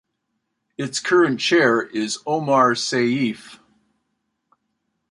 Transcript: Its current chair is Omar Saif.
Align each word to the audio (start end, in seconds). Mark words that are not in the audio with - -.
Its 0.79 0.99
current 0.99 1.39
chair 1.39 1.83
is 1.83 2.17
Omar 2.25 2.71
Saif. 2.71 3.59